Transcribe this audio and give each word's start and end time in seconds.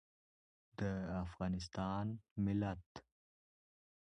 د 0.77 0.79
افغانستان 1.23 2.05
ملت 2.45 2.85